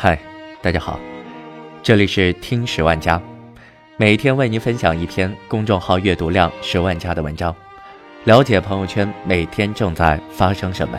[0.00, 0.16] 嗨，
[0.62, 0.96] 大家好，
[1.82, 3.20] 这里是听十万加，
[3.96, 7.52] 每天为您分享一篇公众号阅读量十万加的文章，
[8.22, 10.96] 了解朋友圈每天正在发生什么。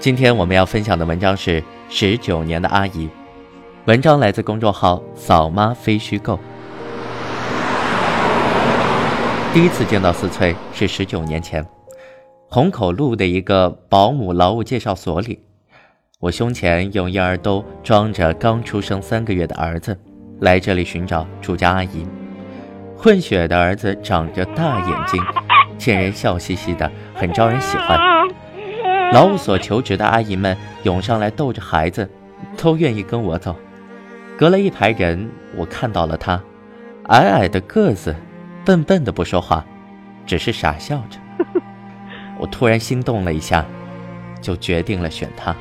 [0.00, 3.10] 今天我们要分享的文章是十九年的阿姨，
[3.84, 6.40] 文章来自公众号扫妈非虚构。
[9.52, 11.62] 第一次见到四翠是十九年前，
[12.48, 15.40] 虹口路的一个保姆劳务介绍所里。
[16.26, 19.96] 我胸前用婴儿兜装着刚出生三个月的儿子，
[20.40, 22.04] 来这里寻找住家阿姨。
[22.98, 25.22] 混血的儿子长着大眼睛，
[25.78, 27.96] 见人笑嘻嘻的，很招人喜欢。
[29.12, 32.10] 劳务所求职的阿姨们涌上来逗着孩子，
[32.56, 33.54] 都愿意跟我走。
[34.36, 36.42] 隔了一排人，我看到了他，
[37.04, 38.12] 矮矮的个子，
[38.64, 39.64] 笨笨的不说话，
[40.26, 41.20] 只是傻笑着。
[42.36, 43.64] 我突然心动了一下，
[44.42, 45.54] 就决定了选他。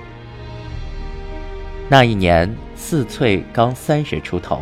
[1.87, 4.61] 那一年，四翠刚三十出头，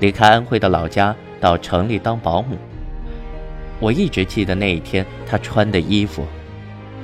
[0.00, 2.58] 离开安徽的老家到城里当保姆。
[3.80, 6.26] 我一直记得那一天，她穿的衣服，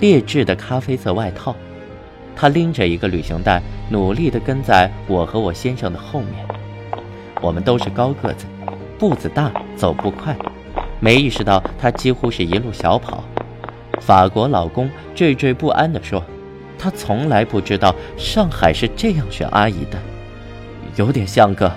[0.01, 1.57] 劣质的咖啡色外套。
[2.37, 6.47] 她拎着一个旅行袋，努力地跟在我和我先生的后面。
[7.41, 8.45] 我们都是高个子，
[8.99, 10.37] 步子大，走步快，
[11.01, 13.25] 没意识到她几乎是一路小跑。
[13.99, 16.23] 法国老公惴惴不安地说。
[16.83, 19.97] 他从来不知道上海是这样选阿姨的，
[20.97, 21.73] 有点像个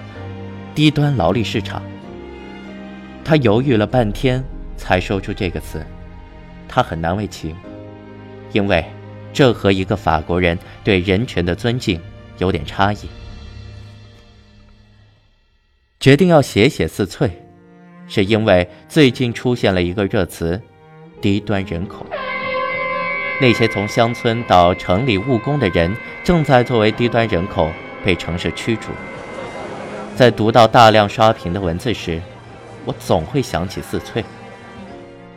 [0.73, 1.79] 低端劳力市场。
[3.23, 4.43] 他犹豫了半天，
[4.75, 5.85] 才说出这个词。
[6.67, 7.55] 他很难为情，
[8.51, 8.83] 因为
[9.31, 12.01] 这和一个法国人对人权的尊敬
[12.39, 12.97] 有点差异。
[15.99, 17.29] 决定要写写四翠，
[18.07, 20.59] 是因为最近出现了一个热词：
[21.21, 22.03] 低端人口。
[23.41, 27.69] 那些从乡村到城里务工的人，正在作为低端人口
[28.03, 28.87] 被城市驱逐。
[30.15, 32.21] 在读到大量刷屏的文字时，
[32.85, 34.23] 我总会想起四翠，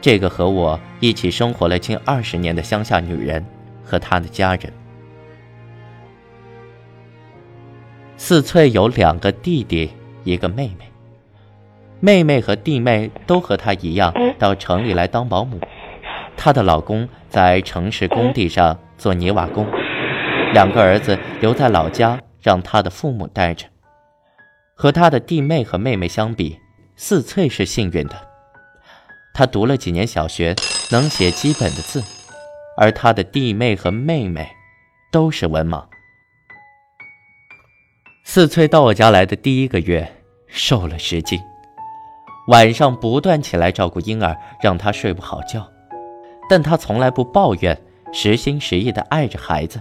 [0.00, 3.44] 这个和我一起生活了近二十年的乡下女人
[3.84, 4.72] 和她的家人。
[8.16, 9.90] 四翠有两个弟弟，
[10.22, 10.84] 一个妹妹。
[12.00, 15.58] 妹妹和弟妹都和她一样到城里来当保姆。
[16.36, 19.66] 她的老公在城市工地上做泥瓦工，
[20.52, 23.66] 两个儿子留在老家，让他的父母带着。
[24.74, 26.58] 和他的弟妹和妹妹相比，
[26.96, 28.28] 四翠是幸运的。
[29.34, 30.54] 她读了几年小学，
[30.90, 32.02] 能写基本的字，
[32.76, 34.48] 而她的弟妹和妹妹
[35.12, 35.84] 都是文盲。
[38.24, 41.40] 四翠到我家来的第一个月，瘦了十斤，
[42.48, 45.68] 晚上不断起来照顾婴儿，让她睡不好觉。
[46.48, 47.78] 但他从来不抱怨，
[48.12, 49.80] 实心实意的爱着孩子。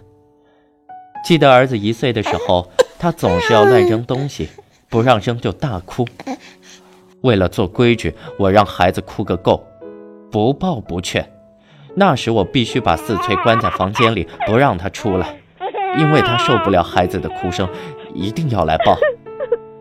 [1.23, 2.69] 记得儿子一岁的时候，
[2.99, 4.49] 他总是要乱扔东西，
[4.89, 6.07] 不让扔就大哭。
[7.21, 9.65] 为了做规矩，我让孩子哭个够，
[10.31, 11.27] 不抱不劝。
[11.95, 15.35] 那时我必须把四翠关在房间里，不让他出来，
[15.97, 17.67] 因为他受不了孩子的哭声，
[18.13, 18.95] 一定要来抱。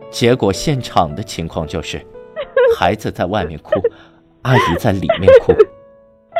[0.09, 2.03] 结果现场的情况就是，
[2.75, 3.79] 孩子在外面哭，
[4.41, 5.53] 阿姨在里面哭。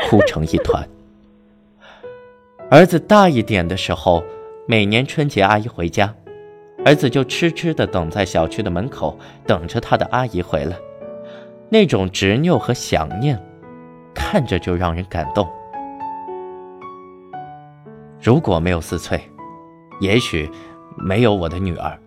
[0.08, 0.88] 哭成一团。
[2.70, 4.24] 儿子大一点的时候，
[4.66, 6.14] 每年春节阿姨回家，
[6.82, 10.74] 儿子就痴痴地等在小区的门口，等着他的阿姨回来。
[11.68, 13.38] 那种执拗和想念，
[14.14, 15.46] 看着就让人感动。
[18.18, 19.20] 如果没有思翠，
[20.00, 20.50] 也许
[20.96, 21.98] 没有我的女儿。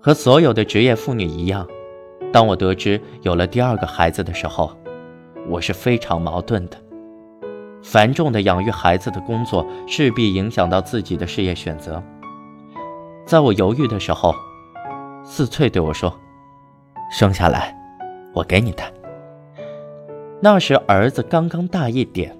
[0.00, 1.68] 和所有的职业妇女一样，
[2.32, 4.74] 当我得知有了第二个孩子的时候。
[5.48, 6.76] 我是非常矛盾的，
[7.82, 12.02] 繁重的养育孩子的工作势必影响到自己的事业选择。
[13.24, 14.34] 在我犹豫的时候，
[15.24, 16.12] 四翠对我说
[17.10, 17.76] ：“生下来，
[18.34, 18.92] 我给你带。”
[20.42, 22.36] 那时儿子刚刚大一点，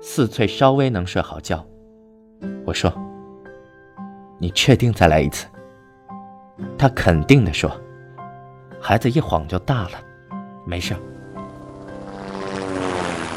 [0.00, 1.64] 四翠稍微能睡好觉。
[2.64, 2.92] 我说
[4.38, 5.46] ：“你确定再来一次？”
[6.78, 7.70] 他肯定地说
[8.80, 10.00] ：“孩子一晃就大了，
[10.66, 10.94] 没事。”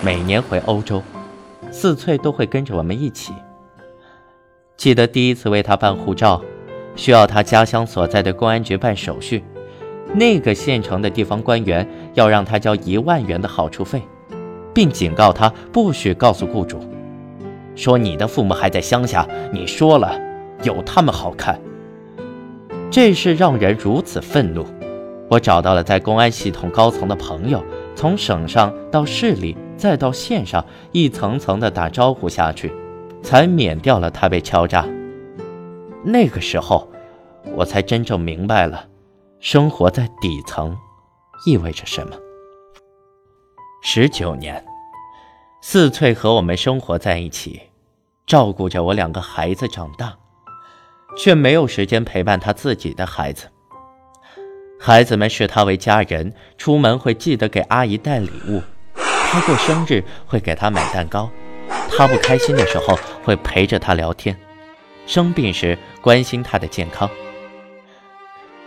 [0.06, 1.02] 每年回欧洲，
[1.72, 3.34] 四翠都会跟着我们一起。
[4.78, 6.40] 记得第一次为他办护照，
[6.96, 9.44] 需要他家乡所在的公安局办手续，
[10.14, 14.04] 那个县城的地方官员要让他交一万元的好处费，
[14.76, 16.80] 并警告他不许告诉雇主，
[17.76, 20.16] 说你的父母还在乡下，你说了
[20.62, 21.60] 有他们好看。
[22.92, 24.68] 这事让人如此愤怒，
[25.32, 27.64] 我找到了在公安系统高层的朋友，
[27.96, 29.58] 从省上到市里。
[29.78, 32.74] 再到线上一层层的打招呼下去，
[33.22, 34.86] 才免掉了他被敲诈。
[36.04, 36.88] 那个时候，
[37.56, 38.88] 我才真正明白了，
[39.40, 40.78] 生活在底层
[41.46, 42.16] 意味着什么。
[43.82, 44.64] 十九年，
[45.62, 47.62] 四翠和我们生活在一起，
[48.26, 50.16] 照顾着我两个孩子长大，
[51.18, 53.48] 却没有时间陪伴他自己的孩子。
[54.80, 58.62] 孩子们视他为家人，出门会记得给阿姨带礼物，
[59.36, 61.30] 他过生日会给他买蛋糕，
[61.90, 64.34] 他不开心的时候会陪着他聊天，
[65.06, 67.10] 生病时关心他的健康。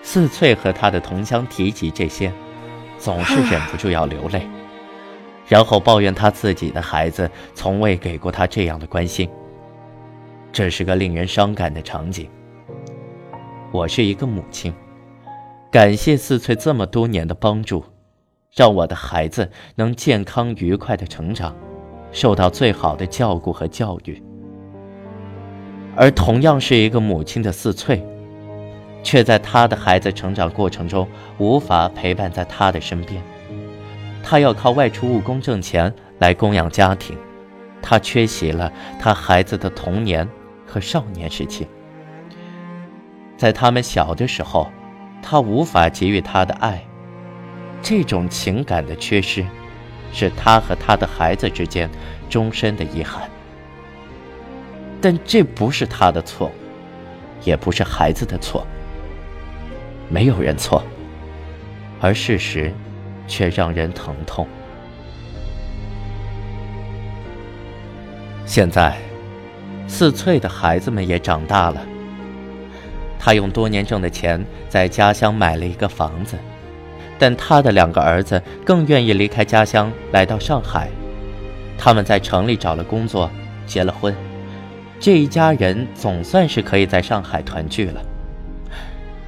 [0.03, 2.31] 四翠和他的同乡提及这些，
[2.99, 4.47] 总是忍不住要流泪，
[5.47, 9.27] 然后抱怨他自己的孩子从未给过他这样的关心。
[10.53, 12.29] 这是个令人伤感的场景。
[13.73, 14.71] 我是一个母亲。
[15.71, 17.83] 感谢四翠这么多年的帮助，
[18.59, 21.55] 让我的孩子能健康愉快的成长，
[22.11, 24.21] 受到最好的照顾和教育。
[25.95, 28.05] 而同样是一个母亲的四翠，
[29.01, 31.07] 却在她的孩子成长过程中
[31.39, 33.23] 无法陪伴在她的身边。
[34.25, 37.17] 她要靠外出务工挣钱来供养家庭，
[37.81, 40.29] 她缺席了她孩子的童年
[40.67, 41.65] 和少年时期。
[43.37, 44.67] 在他们小的时候。
[45.21, 46.81] 他无法给予他的爱，
[47.83, 49.45] 这种情感的缺失，
[50.13, 51.89] 是他和他的孩子之间
[52.29, 53.29] 终身的遗憾。
[55.01, 56.51] 但这不是他的错，
[57.45, 58.67] 也不是孩子的错。
[60.09, 60.83] 没有人错，
[62.01, 62.73] 而事实
[63.27, 64.47] 却让人疼痛。
[68.45, 68.97] 现在，
[69.87, 71.81] 四翠的孩子们也长大了。
[73.19, 76.39] 他用多年挣的钱在家乡买了一个房子，
[77.19, 80.89] 但他的两个儿子更愿意离开家乡来到上海。
[81.77, 83.31] 他们在城里找了工作，
[83.67, 84.15] 结了婚，
[84.99, 88.01] 这一家人总算是可以在上海团聚了。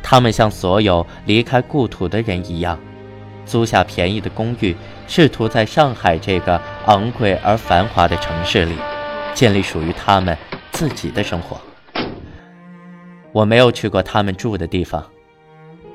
[0.03, 2.79] 他们像所有离开故土的人一样，
[3.47, 4.75] 租下便宜的公寓，
[5.07, 8.75] 试图在上海这个昂贵而繁华的城市里，
[9.35, 10.37] 建立属于他们
[10.73, 11.61] 自己的生活。
[13.31, 15.05] 我没有去过他们住的地方，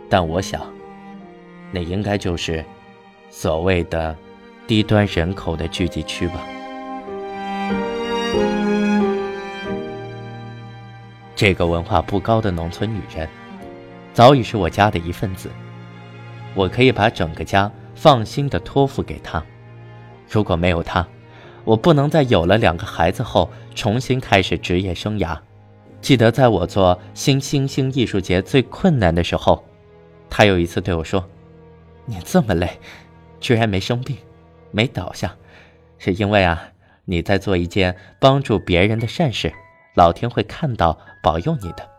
[0.09, 0.62] 但我想，
[1.71, 2.63] 那应该就是
[3.29, 4.15] 所谓的
[4.67, 6.45] 低端人口的聚集区吧。
[11.35, 13.27] 这个文化不高的农村女人，
[14.13, 15.50] 早已是我家的一份子，
[16.53, 19.44] 我可以把整个家放心的托付给她。
[20.29, 21.06] 如果没有她，
[21.65, 25.38] 我不能在有了两个孩子后重新开始职业生涯。
[26.00, 29.62] 记得在我做新星星艺术节最困难的时候，
[30.29, 31.27] 她有一次对我说
[32.06, 32.80] ：“你这么累，
[33.40, 34.18] 居然没生病，
[34.72, 35.36] 没倒下，
[35.98, 36.69] 是因为啊，
[37.06, 39.54] 你在做一件帮助别人的善事，
[39.96, 41.90] 老天会看到保佑你的。”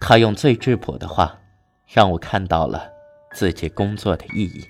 [0.00, 1.38] 他用最质朴的话，
[1.86, 2.90] 让我看到了
[3.32, 4.64] 自己工作的意义。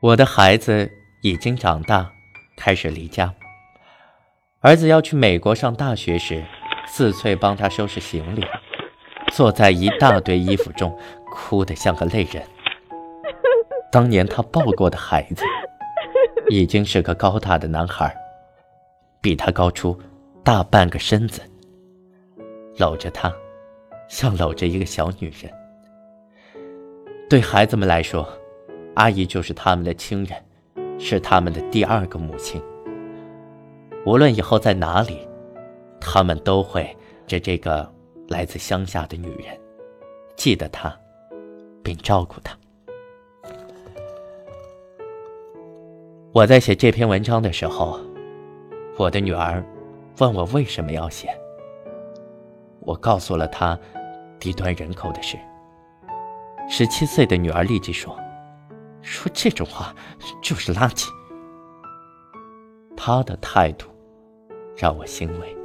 [0.00, 0.90] 我的孩子
[1.22, 2.10] 已经长大，
[2.56, 3.32] 开始离家。
[4.60, 6.44] 儿子要去美国上大学时。
[6.84, 8.44] 四翠帮他收拾行李，
[9.32, 10.98] 坐在一大堆衣服中，
[11.30, 12.42] 哭得像个泪人。
[13.92, 15.44] 当年他抱过的孩子，
[16.48, 18.12] 已经是个高大的男孩，
[19.20, 19.96] 比他高出
[20.42, 21.42] 大半个身子。
[22.78, 23.30] 搂着他，
[24.08, 25.52] 像搂着一个小女人。
[27.28, 28.26] 对孩子们来说，
[28.94, 32.60] 阿姨就是他们的亲人，是他们的第二个母亲。
[34.06, 35.28] 无论以后在哪里。
[36.04, 36.96] 他们都会
[37.28, 37.88] 着这个
[38.26, 39.56] 来自乡下的女人，
[40.34, 40.92] 记得她，
[41.80, 42.58] 并照顾她。
[46.34, 48.00] 我在写这篇文章的时候，
[48.96, 49.62] 我的女儿
[50.18, 51.28] 问我为什么要写。
[52.80, 53.78] 我告诉了她
[54.40, 55.36] 低端人口的事。
[56.70, 58.18] 十七岁的女儿立即说
[59.02, 59.94] ：“说这种话
[60.42, 61.06] 就是垃圾。”
[62.96, 63.86] 她的态度
[64.74, 65.56] 让我欣慰。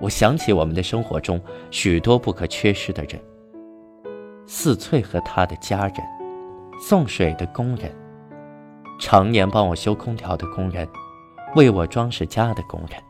[0.00, 3.22] 我想起我们的生活中许多不可缺失的人：
[4.46, 5.96] 四翠和他的家人，
[6.80, 7.94] 送水的工人，
[8.98, 10.86] 常年帮我修空调的工人，
[11.54, 13.00] 为我装饰家的工人。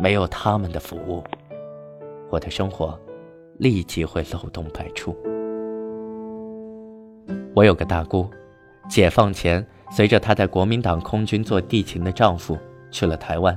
[0.00, 1.24] 没有他们的服务，
[2.30, 2.98] 我的生活
[3.56, 5.16] 立即会漏洞百出。
[7.54, 8.30] 我有个大姑，
[8.86, 12.56] 解放前随着她在国民党空军做地勤的丈夫
[12.90, 13.56] 去了台湾。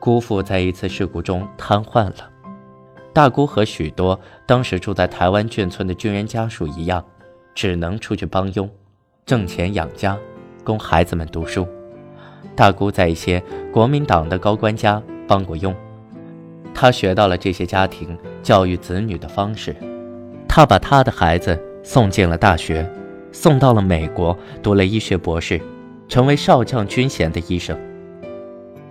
[0.00, 2.30] 姑父在一次事故中瘫痪了，
[3.14, 7.02] 大姑和许多当时住在台湾眷村的军人家属一样，
[7.54, 8.68] 只能出去帮佣，
[9.26, 10.16] 挣钱养家，
[10.62, 11.66] 供孩子们读书。
[12.54, 13.42] 大姑在一些
[13.72, 15.74] 国民党的高官家帮过佣，
[16.72, 19.74] 她学到了这些家庭教育子女的方式，
[20.46, 22.88] 他把他的孩子送进了大学，
[23.32, 25.60] 送到了美国读了医学博士，
[26.06, 27.76] 成为少将军衔的医生。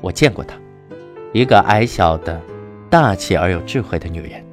[0.02, 0.58] 我见过她，
[1.32, 2.42] 一个矮小的、
[2.90, 4.44] 大气而有智慧的女人，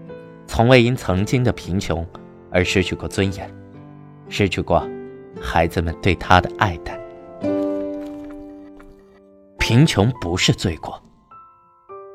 [0.47, 2.07] 从未因曾经的贫穷
[2.53, 3.53] 而失去过尊严，
[4.29, 4.89] 失去过
[5.43, 6.99] 孩子们对他的爱戴。
[9.59, 11.03] 贫穷不是罪过。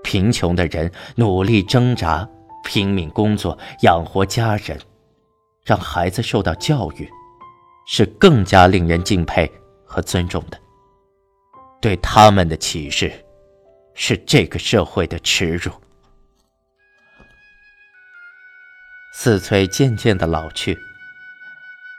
[0.03, 2.27] 贫穷的人努力挣扎，
[2.63, 4.79] 拼命工作养活家人，
[5.65, 7.09] 让孩子受到教育，
[7.85, 9.51] 是更加令人敬佩
[9.85, 10.57] 和尊重的。
[11.81, 13.11] 对他们的歧视，
[13.93, 15.71] 是这个社会的耻辱。
[19.13, 20.77] 四翠渐渐的老去。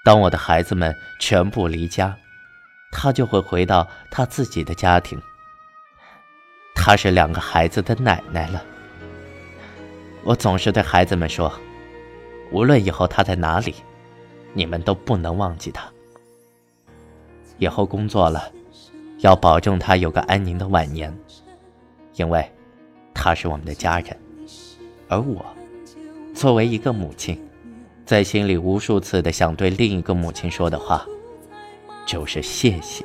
[0.09, 2.17] 当我的孩子们全部离家，
[2.91, 5.21] 他就会回到他自己的家庭。
[6.75, 8.65] 他是两个孩子的奶奶了。
[10.25, 11.53] 我总是对孩子们说，
[12.51, 13.75] 无论以后他在哪里，
[14.55, 15.87] 你们都不能忘记他。
[17.59, 18.51] 以后工作了，
[19.19, 21.15] 要保证他有个安宁的晚年，
[22.15, 22.51] 因为
[23.13, 24.19] 她是我们的家人。
[25.07, 25.45] 而我，
[26.35, 27.47] 作为一个母亲，
[28.09, 31.05] 在心里无数次的想对另一个母亲说的话，
[32.07, 33.05] 就是谢谢。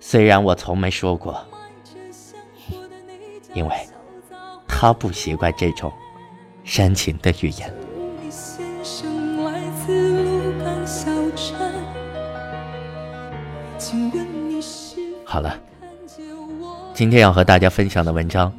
[0.00, 1.38] 虽然我从没说过。
[3.52, 3.74] 因为
[4.66, 5.92] 他不习惯这种
[6.64, 7.74] 煽情的语言。
[15.22, 15.58] 好了，
[16.94, 18.50] 今天要和大家分享的文章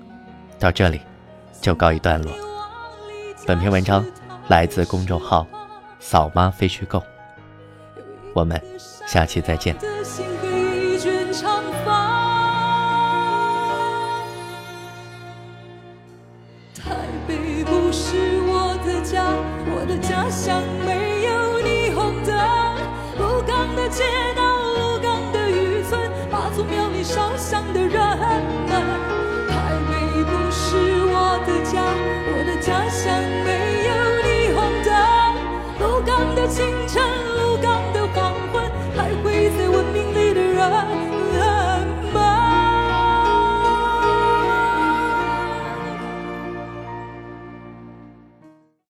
[0.60, 1.02] 到这里
[1.60, 2.32] 就告一段落。
[3.48, 4.06] 本篇文章
[4.48, 5.46] 来自公众号
[6.00, 7.04] “扫妈非虚构”。
[8.34, 8.62] 我们
[9.06, 9.76] 下期再见。
[16.76, 16.96] 台
[17.28, 19.24] 北不是我的家，
[19.68, 22.36] 我的家乡没有霓虹灯。
[23.76, 24.04] 的街
[24.36, 24.42] 道，
[25.32, 26.02] 的渔村，
[26.56, 27.57] 祖庙里烧香。